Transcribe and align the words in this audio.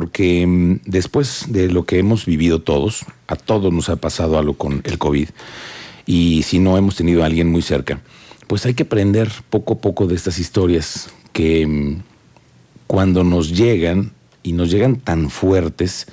porque 0.00 0.46
mm, 0.46 0.80
después 0.86 1.44
de 1.48 1.68
lo 1.68 1.84
que 1.84 1.98
hemos 1.98 2.24
vivido 2.24 2.62
todos, 2.62 3.04
a 3.26 3.36
todos 3.36 3.70
nos 3.70 3.90
ha 3.90 3.96
pasado 3.96 4.38
algo 4.38 4.54
con 4.54 4.80
el 4.84 4.96
COVID, 4.96 5.28
y 6.06 6.42
si 6.42 6.58
no 6.58 6.78
hemos 6.78 6.96
tenido 6.96 7.22
a 7.22 7.26
alguien 7.26 7.48
muy 7.50 7.60
cerca, 7.60 8.00
pues 8.46 8.64
hay 8.64 8.72
que 8.72 8.84
aprender 8.84 9.30
poco 9.50 9.74
a 9.74 9.78
poco 9.78 10.06
de 10.06 10.14
estas 10.14 10.38
historias 10.38 11.10
que 11.34 11.66
mm, 11.66 12.02
cuando 12.86 13.24
nos 13.24 13.54
llegan 13.54 14.12
y 14.42 14.54
nos 14.54 14.70
llegan 14.70 14.96
tan 14.96 15.28
fuertes, 15.28 16.06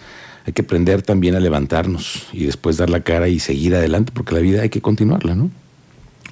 hay 0.45 0.51
que 0.51 0.63
aprender 0.63 1.01
también 1.01 1.35
a 1.35 1.39
levantarnos 1.39 2.27
y 2.33 2.43
después 2.43 2.75
dar 2.75 2.89
la 2.89 2.99
cara 2.99 3.29
y 3.29 3.39
seguir 3.39 3.73
adelante, 3.73 4.11
porque 4.13 4.35
la 4.35 4.41
vida 4.41 4.63
hay 4.63 4.69
que 4.69 4.81
continuarla, 4.81 5.33
¿no? 5.33 5.49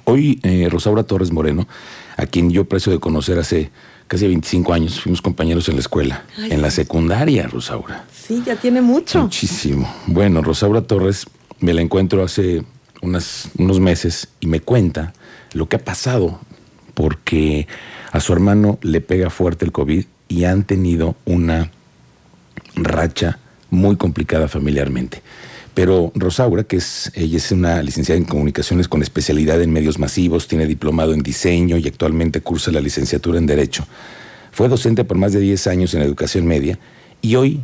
Hoy 0.04 0.40
eh, 0.42 0.68
Rosaura 0.70 1.04
Torres 1.04 1.32
Moreno, 1.32 1.66
a 2.18 2.26
quien 2.26 2.50
yo 2.50 2.62
aprecio 2.62 2.92
de 2.92 2.98
conocer 2.98 3.38
hace 3.38 3.70
casi 4.08 4.26
25 4.26 4.72
años, 4.72 5.00
fuimos 5.00 5.20
compañeros 5.20 5.68
en 5.68 5.74
la 5.74 5.80
escuela, 5.80 6.24
en 6.38 6.62
la 6.62 6.70
secundaria, 6.70 7.46
Rosaura. 7.48 8.04
Sí, 8.12 8.42
ya 8.44 8.56
tiene 8.56 8.80
mucho. 8.80 9.22
Muchísimo. 9.22 9.92
Bueno, 10.06 10.42
Rosaura 10.42 10.82
Torres 10.82 11.26
me 11.60 11.74
la 11.74 11.80
encuentro 11.80 12.22
hace 12.22 12.64
unas, 13.02 13.50
unos 13.58 13.80
meses 13.80 14.28
y 14.40 14.46
me 14.46 14.60
cuenta 14.60 15.12
lo 15.52 15.68
que 15.68 15.76
ha 15.76 15.84
pasado, 15.84 16.40
porque 16.94 17.66
a 18.12 18.20
su 18.20 18.32
hermano 18.32 18.78
le 18.82 19.00
pega 19.00 19.30
fuerte 19.30 19.64
el 19.64 19.72
COVID 19.72 20.04
y 20.28 20.44
han 20.44 20.64
tenido 20.64 21.16
una 21.24 21.70
racha 22.74 23.38
muy 23.70 23.96
complicada 23.96 24.48
familiarmente. 24.48 25.22
Pero 25.76 26.10
Rosaura, 26.14 26.64
que 26.64 26.76
es, 26.76 27.12
ella 27.14 27.36
es 27.36 27.52
una 27.52 27.82
licenciada 27.82 28.16
en 28.16 28.24
comunicaciones 28.24 28.88
con 28.88 29.02
especialidad 29.02 29.60
en 29.60 29.70
medios 29.74 29.98
masivos, 29.98 30.48
tiene 30.48 30.66
diplomado 30.66 31.12
en 31.12 31.22
diseño 31.22 31.76
y 31.76 31.86
actualmente 31.86 32.40
cursa 32.40 32.70
la 32.70 32.80
licenciatura 32.80 33.36
en 33.38 33.44
Derecho. 33.44 33.86
Fue 34.52 34.70
docente 34.70 35.04
por 35.04 35.18
más 35.18 35.34
de 35.34 35.40
10 35.40 35.66
años 35.66 35.92
en 35.92 36.00
educación 36.00 36.46
media 36.46 36.78
y 37.20 37.34
hoy 37.34 37.60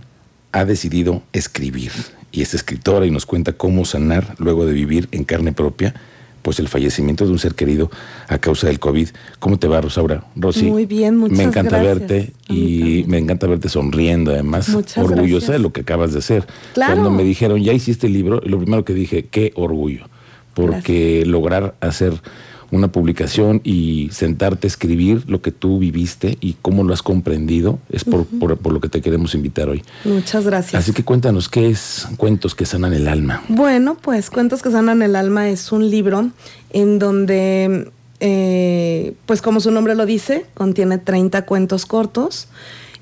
ha 0.53 0.67
decidido 0.67 1.23
escribir. 1.33 1.91
Y 2.33 2.43
es 2.43 2.53
escritora 2.53 3.07
y 3.07 3.11
nos 3.11 3.25
cuenta 3.25 3.55
cómo 3.55 3.87
sanar 3.87 4.35
luego 4.37 4.67
de 4.67 4.75
vivir 4.75 5.09
en 5.13 5.25
carne 5.25 5.55
propia 5.55 5.95
pues 6.43 6.59
el 6.59 6.69
fallecimiento 6.69 7.25
de 7.25 7.33
un 7.33 7.39
ser 7.39 7.55
querido 7.55 7.91
a 8.29 8.39
causa 8.39 8.67
del 8.67 8.79
COVID. 8.81 9.09
¿Cómo 9.39 9.59
te 9.59 9.69
va, 9.69 9.81
Rosaura? 9.81 10.25
Rosy. 10.37 10.67
Muy 10.67 10.87
bien, 10.87 11.17
muchas 11.17 11.39
Me 11.39 11.45
encanta 11.45 11.79
gracias. 11.79 12.09
verte 12.09 12.33
y 12.49 13.05
me 13.07 13.19
encanta 13.19 13.47
verte 13.47 13.69
sonriendo, 13.69 14.33
además, 14.33 14.69
Muchas 14.69 14.99
orgullosa 15.05 15.47
gracias. 15.47 15.53
de 15.53 15.59
lo 15.61 15.73
que 15.73 15.81
acabas 15.83 16.13
de 16.13 16.19
hacer. 16.19 16.47
Claro. 16.75 16.95
Cuando 16.95 17.11
me 17.11 17.25
dijeron, 17.25 17.63
ya 17.63 17.73
hiciste 17.73 18.07
el 18.09 18.13
libro, 18.13 18.41
lo 18.45 18.59
primero 18.59 18.85
que 18.85 18.93
dije, 18.95 19.27
qué 19.31 19.53
orgullo, 19.55 20.07
porque 20.55 21.25
lograr 21.27 21.75
hacer 21.81 22.15
una 22.73 22.91
publicación 22.91 23.61
y 23.63 24.09
sentarte 24.13 24.67
a 24.67 24.69
escribir 24.69 25.23
lo 25.29 25.41
que 25.43 25.53
tú 25.53 25.79
viviste 25.79 26.37
y 26.41 26.57
cómo 26.63 26.83
lo 26.83 26.93
has 26.93 27.03
comprendido, 27.03 27.79
es 27.91 28.03
por, 28.05 28.25
por- 28.27 28.57
por 28.59 28.73
lo 28.73 28.81
que 28.81 28.89
te 28.89 29.01
queremos 29.01 29.35
invitar 29.37 29.69
hoy. 29.69 29.83
Muchas 30.05 30.45
gracias. 30.45 30.75
Así 30.83 30.93
que 30.93 31.05
cuéntanos, 31.05 31.49
¿qué 31.49 31.69
es 31.69 32.09
Cuentos 32.17 32.55
que 32.55 32.67
sanan 32.67 32.93
el 32.95 33.07
alma? 33.09 33.43
Bueno, 33.49 33.97
pues 34.01 34.31
Cuentos 34.31 34.63
que 34.63 34.71
sanan 34.71 35.03
el 35.03 35.15
alma 35.17 35.49
es 35.51 35.71
un 35.71 35.89
libro 35.91 36.31
en 36.71 36.99
donde, 36.99 37.91
eh, 38.21 39.15
pues 39.27 39.43
como 39.43 39.61
su 39.61 39.71
nombre 39.71 39.95
lo 39.95 40.07
dice, 40.07 40.47
contiene 40.55 40.97
30 40.99 41.45
cuentos 41.45 41.87
cortos 41.87 42.49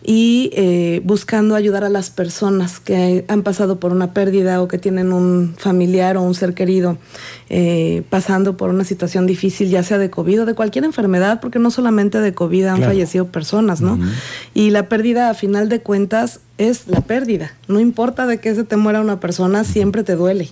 y 0.03 0.51
eh, 0.55 1.03
buscando 1.05 1.55
ayudar 1.55 1.85
a 1.85 1.89
las 1.91 2.11
personas 2.11 2.81
que 2.81 3.25
han 3.29 3.43
pasado 3.43 3.79
por 3.79 3.93
una 3.93 4.15
pérdida 4.15 4.63
o 4.63 4.69
que 4.69 4.79
tienen 4.79 5.13
un 5.13 5.55
familiar 5.59 6.17
o 6.17 6.23
un 6.23 6.35
ser 6.35 6.55
querido 6.55 6.97
eh, 7.51 8.03
pasando 8.09 8.57
por 8.57 8.71
una 8.71 8.85
situación 8.85 9.27
difícil, 9.27 9.69
ya 9.69 9.83
sea 9.83 9.99
de 9.99 10.09
COVID 10.11 10.43
o 10.43 10.47
de 10.47 10.55
cualquier 10.55 10.85
enfermedad, 10.85 11.41
porque 11.41 11.59
no 11.59 11.71
solamente 11.71 12.19
de 12.21 12.33
COVID 12.33 12.65
han 12.67 12.77
Claro. 12.77 12.93
fallecido 12.93 13.27
personas, 13.27 13.81
¿no? 13.83 13.99
Y 14.55 14.71
la 14.71 14.89
pérdida, 14.89 15.29
a 15.31 15.35
final 15.35 15.69
de 15.69 15.81
cuentas, 15.81 16.41
es 16.57 16.87
la 16.89 17.03
pérdida. 17.03 17.53
No 17.69 17.79
importa 17.81 18.27
de 18.27 18.39
qué 18.39 18.55
se 18.55 18.65
te 18.65 18.77
muera 18.77 19.01
una 19.01 19.21
persona, 19.21 19.65
siempre 19.65 20.03
te 20.03 20.17
duele. 20.17 20.49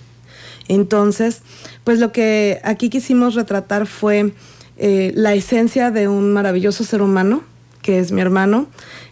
Entonces, 0.67 1.41
pues 1.83 1.99
lo 1.99 2.11
que 2.11 2.59
aquí 2.63 2.89
quisimos 2.89 3.33
retratar 3.35 3.87
fue 3.87 4.33
eh, 4.77 5.11
la 5.15 5.33
esencia 5.33 5.91
de 5.91 6.07
un 6.07 6.31
maravilloso 6.31 6.83
ser 6.83 7.01
humano, 7.01 7.41
que 7.81 7.99
es 7.99 8.11
mi 8.11 8.21
hermano. 8.21 8.67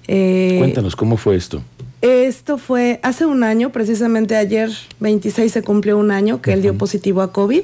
Eh, 0.08 0.58
Cuéntanos, 0.60 0.96
¿cómo 0.96 1.18
fue 1.18 1.36
esto? 1.36 1.62
esto 2.02 2.58
fue 2.58 3.00
hace 3.04 3.26
un 3.26 3.44
año, 3.44 3.72
precisamente 3.72 4.36
ayer 4.36 4.70
26 5.00 5.52
se 5.52 5.64
cumplió 5.64 5.98
un 5.98 6.12
año 6.12 6.42
que 6.42 6.54
él 6.54 6.62
dio 6.62 6.78
positivo 6.78 7.22
a 7.22 7.32
COVID 7.32 7.64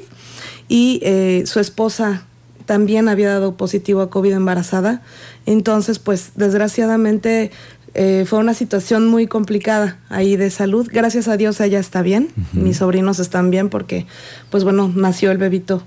y 0.68 1.00
eh, 1.02 1.44
su 1.46 1.60
esposa 1.60 2.26
también 2.66 3.08
había 3.08 3.28
dado 3.28 3.56
positivo 3.56 4.00
a 4.00 4.10
COVID 4.10 4.32
embarazada. 4.32 5.02
Entonces, 5.46 5.98
pues 5.98 6.32
desgraciadamente 6.34 7.50
eh, 7.92 8.24
fue 8.26 8.38
una 8.38 8.54
situación 8.54 9.06
muy 9.06 9.26
complicada 9.26 9.98
ahí 10.08 10.36
de 10.36 10.50
salud. 10.50 10.88
Gracias 10.90 11.28
a 11.28 11.36
Dios 11.36 11.60
ella 11.60 11.78
está 11.78 12.02
bien, 12.02 12.28
mis 12.52 12.78
sobrinos 12.78 13.18
están 13.18 13.50
bien 13.50 13.68
porque, 13.68 14.06
pues 14.50 14.64
bueno, 14.64 14.90
nació 14.94 15.30
el 15.30 15.38
bebito 15.38 15.84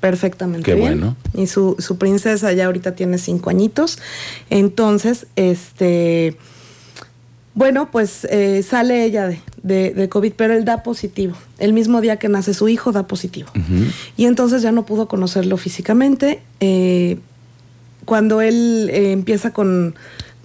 perfectamente 0.00 0.64
Qué 0.70 0.74
bien. 0.76 0.98
bueno. 1.00 1.16
Y 1.34 1.46
su, 1.46 1.76
su 1.78 1.96
princesa 1.98 2.52
ya 2.52 2.66
ahorita 2.66 2.94
tiene 2.94 3.18
cinco 3.18 3.50
añitos. 3.50 3.98
Entonces, 4.50 5.26
este... 5.36 6.36
Bueno, 7.54 7.90
pues 7.90 8.26
eh, 8.30 8.62
sale 8.62 9.04
ella 9.04 9.26
de, 9.28 9.40
de- 9.62 9.94
de 9.94 10.08
COVID, 10.10 10.34
pero 10.36 10.52
él 10.52 10.66
da 10.66 10.82
positivo. 10.82 11.34
El 11.58 11.72
mismo 11.72 12.02
día 12.02 12.18
que 12.18 12.28
nace 12.28 12.52
su 12.52 12.68
hijo 12.68 12.92
da 12.92 13.06
positivo. 13.06 13.48
Y 14.18 14.26
entonces 14.26 14.60
ya 14.60 14.72
no 14.72 14.84
pudo 14.84 15.08
conocerlo 15.08 15.56
físicamente. 15.56 16.42
Eh, 16.60 17.18
cuando 18.04 18.42
él 18.42 18.90
eh, 18.92 19.12
empieza 19.12 19.52
con, 19.54 19.94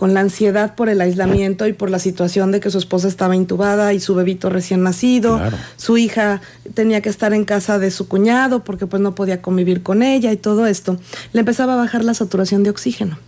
con 0.01 0.16
la 0.16 0.22
ansiedad 0.22 0.73
por 0.73 0.89
el 0.89 1.00
aislamiento 1.00 1.67
y 1.67 1.73
por 1.73 1.91
la 1.91 2.00
situación 2.00 2.51
de 2.51 2.59
que 2.59 2.72
su 2.72 2.79
esposa 2.79 3.07
estaba 3.07 3.35
intubada 3.35 3.94
y 3.94 4.00
su 4.00 4.16
bebito 4.16 4.50
recién 4.50 4.81
nacido, 4.81 5.38
Claro. 5.38 5.57
su 5.78 5.95
hija 5.95 6.41
tenía 6.73 7.01
que 7.01 7.09
estar 7.09 7.35
en 7.35 7.45
casa 7.45 7.78
de 7.78 7.91
su 7.91 8.07
cuñado 8.07 8.63
porque 8.63 8.88
pues 8.88 9.00
no 9.00 9.13
podía 9.13 9.44
convivir 9.44 9.84
con 9.84 10.01
ella 10.01 10.31
y 10.31 10.38
todo 10.38 10.66
esto, 10.66 10.97
le 11.34 11.41
empezaba 11.41 11.73
a 11.73 11.75
bajar 11.75 12.03
la 12.03 12.16
saturación 12.16 12.63
de 12.63 12.72
oxígeno. 12.72 13.19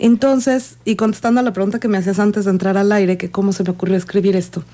Entonces, 0.00 0.78
y 0.84 0.96
contestando 0.96 1.38
a 1.38 1.44
la 1.44 1.52
pregunta 1.52 1.78
que 1.78 1.86
me 1.86 1.96
hacías 1.96 2.18
antes 2.18 2.44
de 2.44 2.50
entrar 2.50 2.76
al 2.76 2.90
aire, 2.90 3.16
que 3.16 3.30
cómo 3.30 3.52
se 3.52 3.62
me 3.62 3.70
ocurrió 3.70 3.96
escribir 3.96 4.34
esto, 4.34 4.64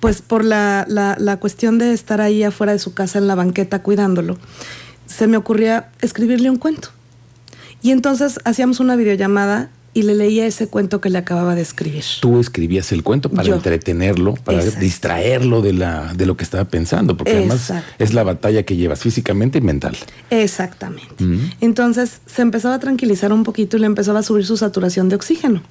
pues 0.00 0.22
por 0.22 0.44
la, 0.44 0.86
la, 0.88 1.14
la 1.20 1.36
cuestión 1.38 1.78
de 1.78 1.92
estar 1.92 2.20
ahí 2.20 2.42
afuera 2.42 2.72
de 2.72 2.80
su 2.80 2.94
casa 2.94 3.20
en 3.20 3.28
la 3.28 3.36
banqueta 3.36 3.80
cuidándolo, 3.80 4.38
se 5.06 5.28
me 5.28 5.36
ocurría 5.36 5.90
escribirle 6.00 6.50
un 6.50 6.56
cuento. 6.56 6.88
Y 7.80 7.92
entonces 7.92 8.40
hacíamos 8.44 8.80
una 8.80 8.96
videollamada 8.96 9.70
y 9.96 10.02
le 10.02 10.14
leía 10.14 10.44
ese 10.46 10.68
cuento 10.68 11.00
que 11.00 11.08
le 11.08 11.16
acababa 11.16 11.54
de 11.54 11.62
escribir. 11.62 12.04
Tú 12.20 12.38
escribías 12.38 12.92
el 12.92 13.02
cuento 13.02 13.30
para 13.30 13.48
Yo. 13.48 13.54
entretenerlo, 13.54 14.34
para 14.34 14.58
Exacto. 14.58 14.80
distraerlo 14.80 15.62
de, 15.62 15.72
la, 15.72 16.12
de 16.12 16.26
lo 16.26 16.36
que 16.36 16.44
estaba 16.44 16.66
pensando, 16.66 17.16
porque 17.16 17.32
además 17.32 17.72
es 17.98 18.12
la 18.12 18.22
batalla 18.22 18.62
que 18.64 18.76
llevas 18.76 19.00
físicamente 19.00 19.56
y 19.56 19.62
mental. 19.62 19.96
Exactamente. 20.28 21.24
Ujú. 21.24 21.38
Entonces 21.62 22.20
se 22.26 22.42
empezaba 22.42 22.74
a 22.74 22.78
tranquilizar 22.78 23.32
un 23.32 23.42
poquito 23.42 23.78
y 23.78 23.80
le 23.80 23.86
empezaba 23.86 24.18
a 24.18 24.22
subir 24.22 24.44
su 24.44 24.58
saturación 24.58 25.08
de 25.08 25.16
oxígeno. 25.16 25.62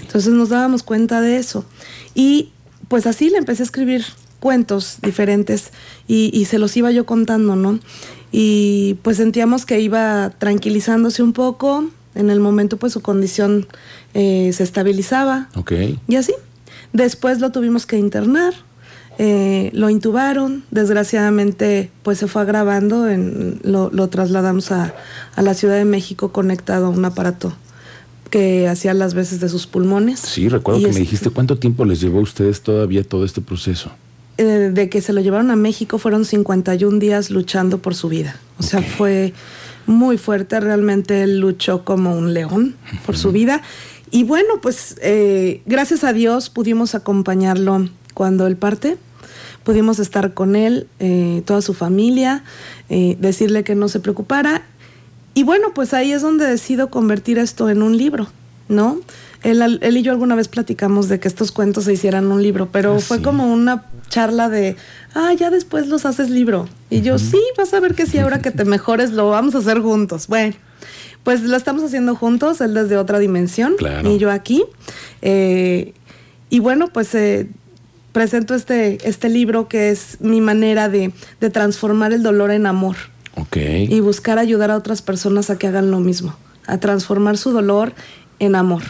Entonces 0.00 0.32
nos 0.32 0.48
dábamos 0.48 0.82
cuenta 0.82 1.20
de 1.20 1.36
eso. 1.36 1.66
Y 2.14 2.52
pues 2.88 3.06
así 3.06 3.28
le 3.28 3.36
empecé 3.36 3.62
a 3.62 3.66
escribir 3.66 4.06
cuentos 4.40 5.00
diferentes 5.02 5.70
y, 6.08 6.30
y 6.32 6.46
se 6.46 6.58
los 6.58 6.74
iba 6.78 6.90
yo 6.92 7.04
contando, 7.04 7.56
¿no? 7.56 7.78
Y 8.32 8.94
pues 9.02 9.18
sentíamos 9.18 9.66
que 9.66 9.80
iba 9.80 10.30
tranquilizándose 10.38 11.22
un 11.22 11.34
poco. 11.34 11.90
En 12.16 12.30
el 12.30 12.40
momento 12.40 12.76
pues 12.78 12.92
su 12.92 13.00
condición 13.02 13.66
eh, 14.14 14.50
se 14.52 14.62
estabilizaba. 14.64 15.48
Ok. 15.54 15.72
Y 16.08 16.16
así. 16.16 16.32
Después 16.92 17.40
lo 17.40 17.50
tuvimos 17.52 17.84
que 17.86 17.98
internar, 17.98 18.54
eh, 19.18 19.70
lo 19.74 19.90
intubaron, 19.90 20.64
desgraciadamente 20.70 21.90
pues 22.02 22.18
se 22.18 22.26
fue 22.26 22.42
agravando, 22.42 23.08
en- 23.08 23.60
lo, 23.62 23.90
lo 23.92 24.08
trasladamos 24.08 24.72
a, 24.72 24.94
a 25.34 25.42
la 25.42 25.54
Ciudad 25.54 25.76
de 25.76 25.84
México 25.84 26.32
conectado 26.32 26.86
a 26.86 26.88
un 26.88 27.04
aparato 27.04 27.54
que 28.30 28.66
hacía 28.68 28.92
las 28.94 29.14
veces 29.14 29.40
de 29.40 29.48
sus 29.48 29.66
pulmones. 29.66 30.20
Sí, 30.20 30.48
recuerdo 30.48 30.80
Y 30.80 30.84
que 30.84 30.90
es- 30.90 30.94
me 30.96 31.00
dijiste 31.00 31.30
cuánto 31.30 31.58
tiempo 31.58 31.84
les 31.84 32.00
llevó 32.00 32.18
a 32.18 32.22
ustedes 32.22 32.60
todavía 32.62 33.04
todo 33.04 33.24
este 33.24 33.40
proceso. 33.40 33.90
eh, 34.38 34.70
de 34.72 34.88
que 34.90 35.00
se 35.00 35.12
lo 35.14 35.20
llevaron 35.22 35.50
a 35.50 35.56
México 35.56 35.96
fueron 35.98 36.24
51 36.26 36.98
días 36.98 37.30
luchando 37.30 37.78
por 37.78 37.94
su 37.94 38.08
vida. 38.10 38.36
O 38.58 38.62
sea, 38.62 38.82
fue 38.82 39.32
muy 39.86 40.18
fuerte, 40.18 40.60
realmente 40.60 41.22
él 41.22 41.38
luchó 41.38 41.84
como 41.84 42.16
un 42.16 42.34
león 42.34 42.76
por 43.06 43.16
su 43.16 43.32
vida. 43.32 43.62
Y 44.10 44.24
bueno, 44.24 44.60
pues 44.60 44.96
eh, 45.02 45.62
gracias 45.66 46.04
a 46.04 46.12
Dios 46.12 46.50
pudimos 46.50 46.94
acompañarlo 46.94 47.88
cuando 48.14 48.46
él 48.46 48.56
parte, 48.56 48.96
pudimos 49.64 49.98
estar 49.98 50.32
con 50.34 50.56
él, 50.56 50.86
eh, 51.00 51.42
toda 51.44 51.60
su 51.60 51.74
familia, 51.74 52.44
eh, 52.88 53.16
decirle 53.20 53.64
que 53.64 53.74
no 53.74 53.88
se 53.88 54.00
preocupara. 54.00 54.62
Y 55.34 55.42
bueno, 55.42 55.74
pues 55.74 55.92
ahí 55.92 56.12
es 56.12 56.22
donde 56.22 56.46
decido 56.46 56.88
convertir 56.88 57.38
esto 57.38 57.68
en 57.68 57.82
un 57.82 57.96
libro, 57.96 58.28
¿no? 58.68 59.00
Él, 59.50 59.78
él 59.82 59.96
y 59.96 60.02
yo 60.02 60.12
alguna 60.12 60.34
vez 60.34 60.48
platicamos 60.48 61.08
de 61.08 61.20
que 61.20 61.28
estos 61.28 61.52
cuentos 61.52 61.84
se 61.84 61.92
hicieran 61.92 62.26
un 62.32 62.42
libro, 62.42 62.68
pero 62.72 62.96
Ah, 62.96 63.00
fue 63.00 63.18
sí. 63.18 63.22
como 63.22 63.52
una 63.52 63.84
charla 64.08 64.48
de, 64.48 64.76
ah, 65.14 65.32
ya 65.34 65.50
después 65.50 65.86
los 65.88 66.04
haces 66.04 66.30
libro. 66.30 66.68
Y 66.90 67.02
yo, 67.02 67.18
sí, 67.18 67.40
vas 67.56 67.72
a 67.74 67.80
ver 67.80 67.94
que 67.94 68.06
sí, 68.06 68.18
ahora 68.18 68.40
que 68.40 68.50
te 68.50 68.64
mejores 68.76 69.12
lo 69.12 69.30
vamos 69.30 69.54
a 69.54 69.58
hacer 69.58 69.80
juntos. 69.80 70.26
Bueno, 70.26 70.54
pues 71.22 71.42
lo 71.42 71.56
estamos 71.56 71.82
haciendo 71.84 72.14
juntos, 72.16 72.60
él 72.60 72.74
desde 72.74 72.96
otra 72.96 73.18
dimensión 73.18 73.74
Claro. 73.78 74.10
y 74.10 74.18
yo 74.18 74.30
aquí. 74.30 74.64
Eh, 75.22 75.92
y 76.50 76.58
bueno, 76.60 76.88
pues 76.92 77.14
eh, 77.14 77.48
presento 78.12 78.54
este, 78.54 78.98
este 79.08 79.28
libro 79.28 79.68
que 79.68 79.90
es 79.90 80.18
mi 80.20 80.40
manera 80.40 80.88
de, 80.88 81.12
de 81.40 81.50
transformar 81.50 82.12
el 82.12 82.22
dolor 82.22 82.50
en 82.50 82.66
amor. 82.66 82.96
Ok. 83.36 83.56
Y 83.56 84.00
buscar 84.00 84.38
ayudar 84.38 84.70
a 84.70 84.76
otras 84.76 85.02
personas 85.02 85.50
a 85.50 85.58
que 85.58 85.66
hagan 85.66 85.90
lo 85.90 86.00
mismo, 86.00 86.34
a 86.66 86.78
transformar 86.78 87.36
su 87.36 87.50
dolor 87.52 87.92
en 88.38 88.54
amor, 88.54 88.82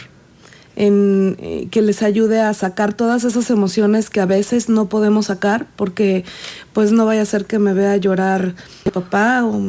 en 0.77 1.35
eh, 1.41 1.67
que 1.71 1.81
les 1.81 2.03
ayude 2.03 2.39
a 2.39 2.53
sacar 2.53 2.93
todas 2.93 3.23
esas 3.23 3.49
emociones 3.49 4.11
que 4.11 4.21
a 4.21 4.27
veces 4.27 4.69
no 4.69 4.87
podemos 4.87 5.25
sacar 5.25 5.65
porque 5.75 6.23
pues 6.71 6.91
no 6.91 7.05
vaya 7.05 7.23
a 7.23 7.25
ser 7.25 7.45
que 7.45 7.57
me 7.57 7.73
vea 7.73 7.97
llorar 7.97 8.53
mi 8.85 8.91
papá 8.91 9.43
o, 9.43 9.59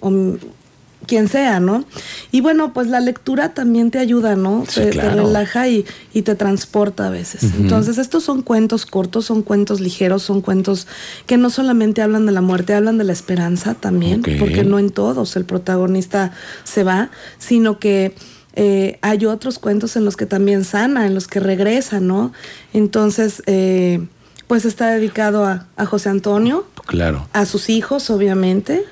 o 0.00 0.38
quien 1.06 1.28
sea, 1.28 1.60
¿no? 1.60 1.84
Y 2.30 2.40
bueno, 2.40 2.72
pues 2.72 2.86
la 2.86 3.00
lectura 3.00 3.52
también 3.52 3.90
te 3.90 3.98
ayuda, 3.98 4.36
¿no? 4.36 4.64
Sí, 4.68 4.80
te, 4.80 4.90
claro. 4.90 5.10
te 5.10 5.22
relaja 5.22 5.68
y, 5.68 5.84
y, 6.12 6.22
te 6.22 6.34
transporta 6.34 7.08
a 7.08 7.10
veces. 7.10 7.42
Entonces, 7.58 7.98
estos 7.98 8.24
son 8.24 8.42
cuentos 8.42 8.86
cortos, 8.86 9.26
son 9.26 9.42
cuentos 9.42 9.80
ligeros, 9.80 10.22
son 10.22 10.40
cuentos 10.40 10.86
que 11.26 11.36
no 11.36 11.50
solamente 11.50 12.00
hablan 12.00 12.26
de 12.26 12.32
la 12.32 12.40
muerte, 12.40 12.74
hablan 12.74 12.96
de 12.96 13.04
la 13.04 13.12
esperanza 13.12 13.74
también, 13.74 14.20
Okay. 14.20 14.38
porque 14.38 14.64
no 14.64 14.78
en 14.78 14.90
todos 14.90 15.36
el 15.36 15.44
protagonista 15.44 16.32
se 16.62 16.84
va, 16.84 17.10
sino 17.38 17.78
que 17.78 18.14
eh, 18.54 18.98
hay 19.02 19.26
otros 19.26 19.58
cuentos 19.58 19.96
en 19.96 20.04
los 20.04 20.16
que 20.16 20.26
también 20.26 20.64
sana, 20.64 21.06
en 21.06 21.14
los 21.14 21.26
que 21.26 21.40
regresa, 21.40 22.00
¿no? 22.00 22.32
Entonces, 22.72 23.42
eh, 23.46 24.06
pues 24.46 24.64
está 24.64 24.88
dedicado 24.90 25.44
a, 25.44 25.66
a 25.76 25.86
José 25.86 26.08
Antonio, 26.10 26.66
Claro. 26.86 27.26
a 27.32 27.46
sus 27.46 27.70
hijos, 27.70 28.10
obviamente, 28.10 28.84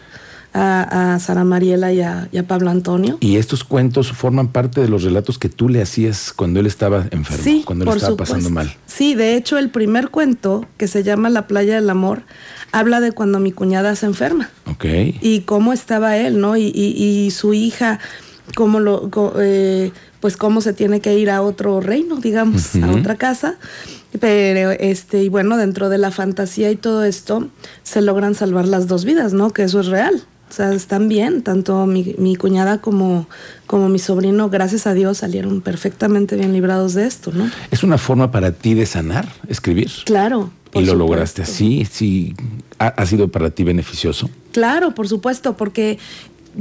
a, 0.55 1.14
a 1.14 1.19
Sara 1.20 1.44
Mariela 1.44 1.93
y 1.93 2.00
a, 2.03 2.29
y 2.32 2.38
a 2.38 2.47
Pablo 2.47 2.70
Antonio. 2.70 3.17
Y 3.20 3.37
estos 3.37 3.64
cuentos 3.64 4.12
forman 4.12 4.49
parte 4.49 4.81
de 4.81 4.88
los 4.88 5.03
relatos 5.03 5.38
que 5.38 5.49
tú 5.49 5.69
le 5.69 5.81
hacías 5.82 6.32
cuando 6.32 6.61
él 6.61 6.67
estaba 6.67 7.06
enfermo, 7.11 7.43
Sí, 7.44 7.62
cuando 7.64 7.85
él 7.85 7.88
por 7.88 7.97
estaba 7.97 8.12
supuesto. 8.12 8.35
pasando 8.35 8.50
mal. 8.50 8.75
Sí, 8.87 9.14
de 9.14 9.37
hecho, 9.37 9.59
el 9.59 9.70
primer 9.70 10.09
cuento, 10.11 10.67
que 10.76 10.88
se 10.88 11.03
llama 11.03 11.31
La 11.31 11.47
playa 11.47 11.75
del 11.76 11.88
amor, 11.91 12.23
habla 12.70 13.00
de 13.00 13.12
cuando 13.12 13.38
mi 13.38 13.53
cuñada 13.53 13.94
se 13.97 14.06
enferma 14.06 14.50
Ok. 14.70 14.85
y 15.20 15.41
cómo 15.47 15.73
estaba 15.73 16.17
él, 16.17 16.41
¿no? 16.41 16.56
Y, 16.56 16.64
y- 16.75 17.03
y 17.26 17.31
su 17.31 17.53
hija, 17.55 17.99
cómo 18.55 18.81
lo, 18.81 19.11
eh, 19.39 19.93
pues 20.21 20.37
cómo 20.37 20.61
se 20.61 20.73
tiene 20.73 21.00
que 21.00 21.19
ir 21.19 21.31
a 21.31 21.43
otro 21.43 21.81
reino, 21.81 22.17
digamos, 22.17 22.77
a 22.77 22.91
otra 22.91 23.17
casa. 23.17 23.56
Pero, 24.21 24.71
este, 24.73 25.23
y 25.23 25.29
bueno, 25.29 25.56
dentro 25.56 25.89
de 25.89 25.99
la 25.99 26.11
fantasía 26.11 26.71
y 26.71 26.77
todo 26.77 27.05
esto, 27.05 27.49
se 27.83 28.03
logran 28.03 28.35
salvar 28.35 28.69
las 28.69 28.87
dos 28.87 29.05
vidas, 29.05 29.33
¿no? 29.33 29.50
Que 29.50 29.62
eso 29.65 29.81
es 29.81 29.87
real. 29.87 30.23
O 30.50 30.55
sea, 30.55 30.71
están 30.75 31.09
bien, 31.09 31.43
tanto 31.43 31.87
mi, 31.87 32.15
mi 32.19 32.37
cuñada 32.37 32.83
como, 32.83 33.27
como 33.67 33.89
mi 33.89 33.99
sobrino, 33.99 34.50
gracias 34.50 34.87
a 34.87 34.93
Dios, 34.93 35.19
salieron 35.19 35.62
perfectamente 35.62 36.37
bien 36.37 36.53
librados 36.53 36.93
de 36.93 37.06
esto, 37.06 37.33
¿no? 37.33 37.50
¿Es 37.71 37.83
una 37.83 37.97
forma 37.97 38.31
para 38.31 38.53
ti 38.53 38.75
de 38.75 38.85
sanar, 38.85 39.27
escribir? 39.49 39.91
Claro. 40.05 40.50
Y 40.75 40.81
lo 40.81 40.93
supuesto. 40.93 40.95
lograste 40.95 41.43
así, 41.43 41.88
sí. 41.91 42.35
¿Ha, 42.79 42.88
ha 42.88 43.06
sido 43.06 43.29
para 43.29 43.49
ti 43.49 43.65
beneficioso? 43.65 44.29
Claro, 44.53 44.95
por 44.95 45.09
supuesto, 45.09 45.56
porque 45.56 45.99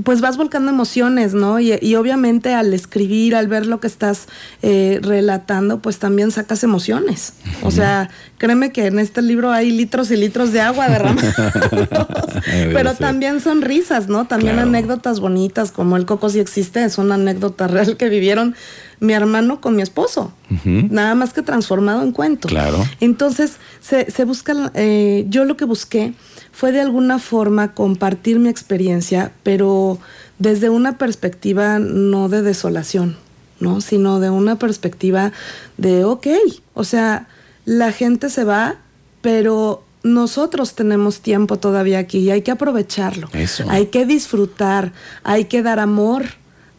pues 0.03 0.21
vas 0.21 0.37
volcando 0.37 0.71
emociones, 0.71 1.33
¿no? 1.33 1.59
Y, 1.59 1.77
y 1.81 1.95
obviamente 1.95 2.53
al 2.53 2.73
escribir, 2.73 3.35
al 3.35 3.47
ver 3.47 3.65
lo 3.65 3.79
que 3.79 3.87
estás 3.87 4.27
eh, 4.61 4.99
relatando, 5.01 5.79
pues 5.81 5.99
también 5.99 6.31
sacas 6.31 6.63
emociones. 6.63 7.33
O 7.63 7.71
sea, 7.71 8.09
créeme 8.37 8.71
que 8.71 8.87
en 8.87 8.99
este 8.99 9.21
libro 9.21 9.51
hay 9.51 9.71
litros 9.71 10.09
y 10.11 10.15
litros 10.15 10.53
de 10.53 10.61
agua 10.61 10.87
derramados. 10.89 11.33
Pero 12.73 12.93
también 12.95 13.41
son 13.41 13.61
risas, 13.61 14.07
¿no? 14.07 14.25
También 14.25 14.53
Claro. 14.55 14.67
anécdotas 14.69 15.19
bonitas, 15.19 15.71
como 15.71 15.97
el 15.97 16.05
coco 16.05 16.29
sí 16.29 16.39
existe, 16.39 16.83
es 16.83 16.97
una 16.97 17.15
anécdota 17.15 17.67
real 17.69 17.97
que 17.97 18.09
vivieron 18.09 18.55
mi 19.01 19.13
hermano 19.13 19.59
con 19.59 19.75
mi 19.75 19.81
esposo. 19.81 20.31
Nada 20.63 21.15
más 21.15 21.33
que 21.33 21.41
transformado 21.41 22.03
en 22.03 22.11
cuento. 22.11 22.47
Claro. 22.47 22.77
Entonces, 22.99 23.57
se, 23.81 24.09
se 24.11 24.23
busca, 24.25 24.71
eh, 24.75 25.25
yo 25.27 25.43
lo 25.43 25.57
que 25.57 25.65
busqué 25.65 26.13
fue 26.51 26.71
de 26.71 26.81
alguna 26.81 27.17
forma 27.17 27.73
compartir 27.73 28.37
mi 28.37 28.47
experiencia, 28.47 29.31
pero 29.41 29.97
desde 30.37 30.69
una 30.69 30.99
perspectiva 30.99 31.79
no 31.79 32.29
de 32.29 32.43
desolación, 32.43 33.17
¿no? 33.59 33.81
Sino 33.81 34.19
de 34.19 34.29
una 34.29 34.59
perspectiva 34.59 35.31
de, 35.77 36.05
ok, 36.05 36.27
o 36.75 36.83
sea, 36.83 37.27
la 37.65 37.91
gente 37.91 38.29
se 38.29 38.43
va, 38.43 38.75
pero 39.21 39.83
nosotros 40.03 40.75
tenemos 40.75 41.21
tiempo 41.21 41.57
todavía 41.57 41.97
aquí 41.97 42.19
y 42.19 42.29
hay 42.31 42.43
que 42.43 42.51
aprovecharlo. 42.51 43.29
Eso. 43.33 43.65
Hay 43.67 43.87
que 43.87 44.05
disfrutar, 44.05 44.93
hay 45.23 45.45
que 45.45 45.63
dar 45.63 45.79
amor. 45.79 46.25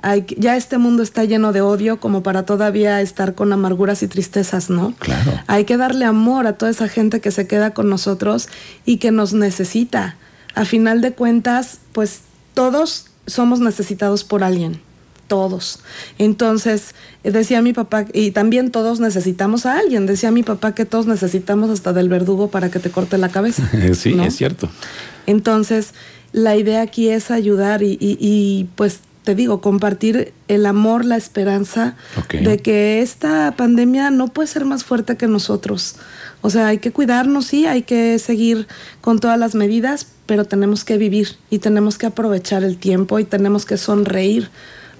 Hay 0.02 0.26
ya 0.37 0.56
este 0.56 0.78
mundo 0.78 1.02
está 1.02 1.25
lleno 1.25 1.52
de 1.52 1.60
odio 1.60 2.00
como 2.00 2.22
para 2.22 2.44
todavía 2.44 3.00
estar 3.00 3.34
con 3.34 3.52
amarguras 3.52 4.02
y 4.02 4.08
tristezas, 4.08 4.69
¿no? 4.69 4.94
Claro. 4.99 5.32
Hay 5.46 5.64
que 5.64 5.76
darle 5.76 6.04
amor 6.04 6.46
a 6.46 6.54
toda 6.54 6.70
esa 6.70 6.88
gente 6.88 7.20
que 7.20 7.31
se 7.31 7.46
queda 7.46 7.70
con 7.72 7.88
nosotros 7.88 8.49
y 8.84 8.96
que 8.96 9.12
nos 9.12 9.32
necesita. 9.32 10.16
A 10.54 10.64
final 10.64 11.00
de 11.00 11.12
cuentas, 11.12 11.78
pues 11.93 12.20
todos 12.54 13.06
somos 13.26 13.60
necesitados 13.60 14.25
por 14.25 14.43
alguien. 14.44 14.81
Todos. 15.28 15.78
Entonces, 16.19 16.94
decía 17.25 17.62
mi 17.62 17.72
papá, 17.72 18.05
y 18.12 18.32
también 18.32 18.70
todos 18.70 19.00
necesitamos 19.00 19.64
a 19.64 19.78
alguien. 19.78 20.05
Decía 20.05 20.31
mi 20.31 20.43
papá 20.43 20.75
que 20.75 20.84
todos 20.84 21.06
necesitamos 21.06 21.70
hasta 21.70 21.94
del 21.94 22.10
verdugo 22.10 22.48
para 22.50 22.70
que 22.70 22.81
te 22.81 22.90
corte 22.90 23.16
la 23.16 23.31
cabeza. 23.31 23.66
sí, 23.94 24.14
¿no? 24.14 24.25
es 24.25 24.37
cierto. 24.37 24.69
Entonces, 25.26 25.94
la 26.32 26.56
idea 26.56 26.82
aquí 26.82 27.08
es 27.08 27.31
ayudar 27.31 27.82
y, 27.82 27.93
y- 28.00 28.19
y, 28.20 28.69
pues 28.75 29.00
te 29.24 29.34
digo, 29.34 29.60
compartir 29.60 30.32
el 30.48 30.66
amor, 30.66 31.04
la 31.04 31.16
esperanza 31.16 31.96
de 32.32 32.58
que 32.58 33.00
esta 33.02 33.54
pandemia 33.56 34.10
no 34.10 34.28
puede 34.28 34.48
ser 34.48 34.64
más 34.64 34.84
fuerte 34.84 35.16
que 35.16 35.28
nosotros. 35.28 35.96
O 36.40 36.50
sea, 36.50 36.69
hay 36.69 36.78
que 36.78 36.90
cuidarnos, 36.90 37.46
sí, 37.46 37.66
hay 37.66 37.82
que 37.82 38.19
seguir 38.19 38.66
con 39.00 39.20
todas 39.20 39.38
las 39.38 39.54
medidas, 39.54 40.08
pero 40.26 40.44
tenemos 40.44 40.84
que 40.84 40.98
vivir 40.98 41.36
y 41.50 41.60
tenemos 41.60 41.98
que 41.98 42.06
aprovechar 42.06 42.64
el 42.64 42.78
tiempo 42.78 43.19
y 43.20 43.24
tenemos 43.24 43.64
que 43.64 43.76
sonreír 43.76 44.50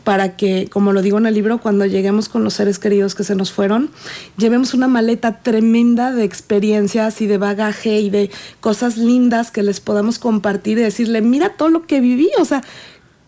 para 0.05 0.37
que, 0.37 0.69
como 0.71 0.93
lo 0.93 1.03
digo 1.03 1.19
en 1.19 1.27
el 1.27 1.35
libro, 1.35 1.59
cuando 1.59 1.87
lleguemos 1.87 2.29
con 2.29 2.43
los 2.45 2.55
seres 2.55 2.79
queridos 2.79 3.15
que 3.15 3.25
se 3.25 3.35
nos 3.35 3.53
fueron, 3.53 3.91
llevemos 4.37 4.75
una 4.75 4.89
maleta 4.89 5.43
tremenda 5.43 6.13
de 6.13 6.25
experiencias 6.25 7.21
y 7.21 7.27
de 7.27 7.39
bagaje 7.39 8.01
y 8.01 8.11
de 8.11 8.31
cosas 8.61 8.97
lindas 8.97 9.51
que 9.51 9.63
les 9.63 9.81
podamos 9.81 10.19
compartir 10.19 10.79
y 10.79 10.83
decirle, 10.83 11.23
mira 11.23 11.51
todo 11.51 11.69
lo 11.69 11.87
que 11.87 12.01
viví, 12.01 12.31
o 12.39 12.45
sea, 12.45 12.63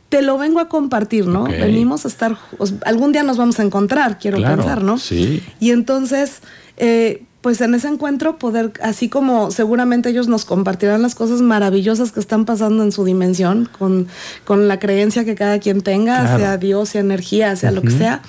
te 0.08 0.22
lo 0.22 0.38
vengo 0.38 0.60
a 0.60 0.68
compartir, 0.68 1.26
¿no? 1.26 1.44
Venimos 1.44 2.04
a 2.04 2.08
estar, 2.08 2.36
algún 2.84 3.12
día 3.12 3.22
nos 3.22 3.36
vamos 3.36 3.58
a 3.58 3.62
encontrar, 3.64 4.18
quiero 4.18 4.36
Claro, 4.38 4.56
pensar, 4.56 4.82
¿no? 4.82 4.98
sí. 4.98 5.42
Y 5.58 5.70
entonces, 5.70 6.40
eh, 6.76 7.24
pues 7.40 7.60
en 7.60 7.74
ese 7.74 7.88
encuentro 7.88 8.38
poder, 8.38 8.72
así 8.80 9.08
como 9.08 9.50
seguramente 9.50 10.08
ellos 10.10 10.28
nos 10.28 10.44
compartirán 10.44 11.02
las 11.02 11.14
cosas 11.14 11.40
maravillosas 11.42 12.12
que 12.12 12.20
están 12.20 12.44
pasando 12.44 12.82
en 12.84 12.92
su 12.92 13.04
dimensión, 13.04 13.68
con, 13.78 14.06
con 14.44 14.66
la 14.68 14.78
creencia 14.78 15.24
que 15.24 15.34
cada 15.34 15.58
quien 15.58 15.80
tenga, 15.82 16.20
Claro. 16.22 16.38
sea 16.38 16.56
Dios, 16.58 16.88
sea 16.90 17.00
energía, 17.00 17.54
sea 17.56 17.70
lo 17.72 17.82
que 17.82 17.90
sea, 17.90 18.22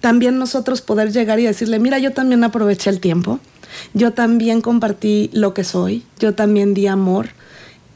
también 0.00 0.38
nosotros 0.38 0.80
poder 0.80 1.12
llegar 1.12 1.40
y 1.40 1.44
decirle, 1.44 1.78
mira, 1.80 1.98
yo 1.98 2.12
también 2.12 2.44
aproveché 2.44 2.88
el 2.90 3.00
tiempo, 3.00 3.40
yo 3.94 4.12
también 4.12 4.60
compartí 4.60 5.28
lo 5.32 5.52
que 5.54 5.64
soy, 5.64 6.04
yo 6.20 6.34
también 6.34 6.72
di 6.72 6.86
amor 6.86 7.30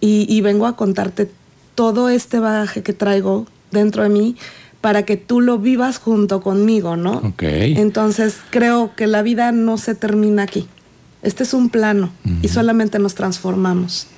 y, 0.00 0.26
y 0.28 0.40
vengo 0.40 0.66
a 0.66 0.76
contarte 0.76 1.30
todo 1.80 2.10
este 2.10 2.40
bagaje 2.40 2.82
que 2.82 2.92
traigo 2.92 3.46
dentro 3.70 4.02
de 4.02 4.10
mí 4.10 4.36
para 4.82 5.06
que 5.06 5.16
tú 5.16 5.40
lo 5.40 5.56
vivas 5.56 5.96
junto 5.96 6.42
conmigo, 6.42 6.94
¿no? 6.94 7.12
Ok. 7.12 7.42
Entonces 7.42 8.36
creo 8.50 8.94
que 8.94 9.06
la 9.06 9.22
vida 9.22 9.50
no 9.50 9.78
se 9.78 9.94
termina 9.94 10.42
aquí. 10.42 10.68
Este 11.22 11.42
es 11.42 11.54
un 11.54 11.70
plano 11.70 12.10
y 12.42 12.48
solamente 12.48 12.98
nos 12.98 13.14
transformamos. 13.14 14.08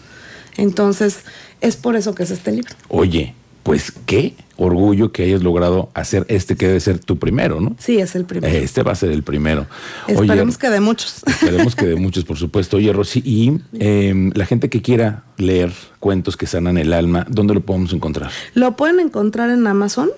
Entonces 0.57 1.21
es 1.61 1.77
por 1.77 1.95
eso 1.95 2.17
que 2.17 2.25
es 2.25 2.33
este 2.33 2.51
libro. 2.51 2.75
Oye, 2.89 3.37
pues 3.63 3.93
qué 4.07 4.35
orgullo 4.57 5.13
que 5.13 5.25
hayas 5.25 5.43
logrado 5.43 5.91
hacer 5.95 6.25
este 6.29 6.57
que 6.57 6.67
debe 6.69 6.81
ser 6.81 6.99
tu 6.99 7.19
primero, 7.19 7.61
¿no? 7.61 7.75
Sí, 7.79 7.99
es 7.99 8.15
el 8.15 8.25
primero. 8.25 8.53
Este 8.57 8.83
va 8.83 8.93
a 8.93 8.95
ser 8.95 9.11
el 9.11 9.23
primero. 9.23 9.67
Esperemos 10.07 10.59
que 10.59 10.71
de 10.71 10.81
muchos. 10.81 11.23
Esperemos 11.27 11.75
que 11.75 11.87
de 11.87 11.97
muchos, 11.97 12.25
por 12.25 12.37
supuesto. 12.37 12.77
Oye, 12.77 12.93
Rosy, 12.93 13.23
y 13.25 13.61
eh, 13.79 14.31
la 14.35 14.47
gente 14.47 14.69
que 14.71 14.83
quiera 14.83 15.25
leer 15.37 15.73
cuentos 16.01 16.37
que 16.37 16.47
sanan 16.47 16.79
el 16.79 16.93
alma, 16.93 17.27
¿dónde 17.29 17.55
lo 17.55 17.61
podemos 17.63 17.93
encontrar? 17.93 18.31
Lo 18.55 18.77
pueden 18.77 19.01
encontrar 19.01 19.51
en 19.51 19.67
Amazon. 19.67 20.11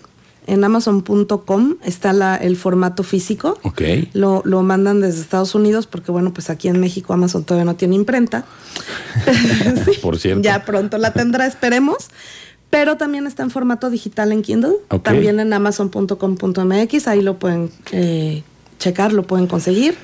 En 0.46 0.62
amazon.com 0.62 1.76
está 1.86 2.12
la- 2.12 2.36
el 2.36 2.56
formato 2.56 3.02
físico. 3.02 3.58
Ok. 3.62 3.80
Lo, 4.12 4.42
lo 4.44 4.62
mandan 4.62 5.00
desde 5.00 5.22
Estados 5.22 5.54
Unidos 5.54 5.86
porque, 5.86 6.12
bueno, 6.12 6.34
pues 6.34 6.50
aquí 6.50 6.68
en 6.68 6.80
México 6.80 7.14
Amazon 7.14 7.44
todavía 7.44 7.64
no 7.64 7.76
tiene 7.76 7.94
imprenta. 7.94 8.44
Sí, 9.84 9.92
Por 10.02 10.18
cierto. 10.18 10.42
Ya 10.42 10.64
pronto 10.64 10.98
la 10.98 11.12
tendrá, 11.14 11.46
esperemos. 11.46 12.08
Pero 12.74 12.96
también 12.96 13.28
está 13.28 13.44
en 13.44 13.50
formato 13.50 13.88
digital 13.88 14.32
en 14.32 14.42
Kindle. 14.42 14.74
También 15.04 15.38
en 15.38 15.52
amazon.com.mx. 15.52 17.06
Ahí 17.06 17.22
lo 17.22 17.38
pueden 17.38 17.70
eh, 17.92 18.42
checar, 18.80 19.12
lo 19.12 19.22
pueden 19.22 19.46
conseguir. 19.46 19.94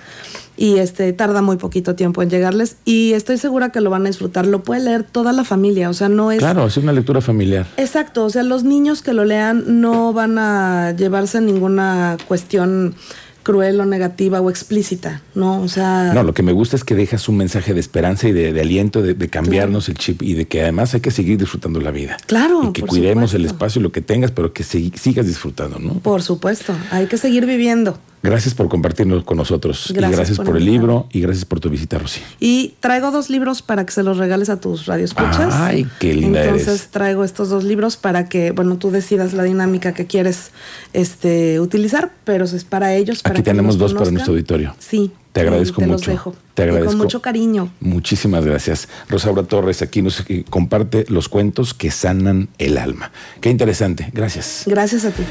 Y 0.56 0.78
este 0.78 1.12
tarda 1.12 1.42
muy 1.42 1.56
poquito 1.56 1.96
tiempo 1.96 2.22
en 2.22 2.30
llegarles. 2.30 2.76
Y 2.84 3.14
estoy 3.14 3.38
segura 3.38 3.70
que 3.70 3.80
lo 3.80 3.90
van 3.90 4.04
a 4.04 4.06
disfrutar. 4.06 4.46
Lo 4.46 4.62
puede 4.62 4.84
leer 4.84 5.02
toda 5.02 5.32
la 5.32 5.42
familia. 5.42 5.90
O 5.90 5.94
sea, 5.94 6.08
no 6.08 6.30
es. 6.30 6.38
Claro, 6.38 6.64
es 6.64 6.76
una 6.76 6.92
lectura 6.92 7.20
familiar. 7.20 7.66
Exacto, 7.76 8.24
o 8.24 8.30
sea, 8.30 8.44
los 8.44 8.62
niños 8.62 9.02
que 9.02 9.14
lo 9.14 9.24
lean 9.24 9.80
no 9.80 10.12
van 10.12 10.38
a 10.38 10.94
llevarse 10.96 11.40
ninguna 11.40 12.18
cuestión 12.28 12.94
cruel 13.42 13.80
o 13.80 13.86
negativa 13.86 14.40
o 14.40 14.50
explícita, 14.50 15.22
¿no? 15.34 15.60
O 15.62 15.68
sea... 15.68 16.12
No, 16.14 16.22
lo 16.22 16.34
que 16.34 16.42
me 16.42 16.52
gusta 16.52 16.76
es 16.76 16.84
que 16.84 16.94
dejas 16.94 17.28
un 17.28 17.36
mensaje 17.36 17.74
de 17.74 17.80
esperanza 17.80 18.28
y 18.28 18.32
de, 18.32 18.58
aliento, 18.60 19.02
de, 19.02 19.28
cambiarnos 19.28 19.88
el 19.88 19.96
chip 19.96 20.22
y 20.22 20.34
de 20.34 20.46
que 20.46 20.62
además 20.62 20.94
hay 20.94 21.00
que 21.00 21.10
seguir 21.10 21.38
disfrutando 21.38 21.80
la 21.80 21.90
vida. 21.90 22.16
Claro. 22.26 22.68
Y 22.68 22.72
que 22.72 22.82
cuidemos 22.82 23.34
el 23.34 23.44
espacio, 23.44 23.80
lo 23.80 23.92
que 23.92 24.00
tengas, 24.00 24.30
pero 24.30 24.52
que 24.52 24.64
sigas 24.64 25.26
disfrutando, 25.26 25.78
¿no? 25.78 25.94
Por 25.94 26.22
supuesto, 26.22 26.74
hay 26.90 27.06
que 27.06 27.16
seguir 27.16 27.46
viviendo. 27.46 27.98
Gracias 28.22 28.54
por 28.54 28.68
compartirnos 28.68 29.24
con 29.24 29.38
nosotros. 29.38 29.92
Gracias 29.94 30.12
y 30.12 30.16
gracias 30.16 30.38
por, 30.38 30.56
el 30.56 30.64
libro 30.64 31.06
y 31.10 31.20
gracias 31.20 31.46
por 31.46 31.60
tu 31.60 31.70
visita, 31.70 31.98
Rosy. 31.98 32.20
Y 32.38 32.74
traigo 32.80 33.10
dos 33.10 33.30
libros 33.30 33.62
para 33.62 33.86
que 33.86 33.92
se 33.92 34.02
los 34.02 34.18
regales 34.18 34.50
a 34.50 34.60
tus 34.60 34.86
radioescuchas. 34.86 35.54
Ay, 35.54 35.86
qué 35.98 36.12
linda 36.14 36.44
Entonces 36.44 36.88
traigo 36.88 37.24
estos 37.24 37.48
dos 37.48 37.64
libros 37.64 37.96
para 37.96 38.28
que, 38.28 38.50
bueno, 38.50 38.76
tú 38.76 38.90
decidas 38.90 39.32
la 39.32 39.42
dinámica 39.44 39.94
que 39.94 40.06
quieres 40.06 40.50
este, 40.92 41.60
utilizar, 41.60 42.12
pero 42.24 42.44
es 42.44 42.64
para 42.64 42.94
ellos. 42.94 43.20
Aquí 43.24 43.42
tenemos 43.42 43.78
dos 43.78 43.94
para 43.94 44.10
nuestro 44.10 44.32
auditorio. 44.32 44.74
Sí. 44.78 45.12
Te 45.32 45.42
agradezco 45.42 45.80
mucho. 45.80 45.92
Los 45.92 46.06
dejo. 46.06 46.34
Te 46.54 46.62
agradezco. 46.64 46.90
con 46.90 46.98
mucho 46.98 47.22
cariño. 47.22 47.72
Muchísimas 47.80 48.44
gracias. 48.44 48.88
Rosaura 49.08 49.44
Torres 49.44 49.80
aquí 49.80 50.02
nos 50.02 50.24
eh, 50.28 50.44
comparte 50.50 51.04
los 51.08 51.28
cuentos 51.28 51.72
que 51.72 51.90
sanan 51.90 52.48
el 52.58 52.78
alma. 52.78 53.12
Qué 53.40 53.48
interesante. 53.48 54.10
Gracias. 54.12 54.64
Gracias 54.66 55.04
a 55.04 55.10
ti. 55.10 55.22